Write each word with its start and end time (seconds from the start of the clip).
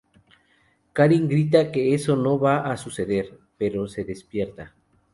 Karin 0.93 1.29
grita 1.29 1.71
que 1.71 1.93
eso 1.93 2.15
no 2.15 2.39
va 2.39 2.71
a 2.71 2.75
suceder, 2.75 3.37
pero 3.59 3.87
se 3.87 4.03
despierta. 4.03 4.73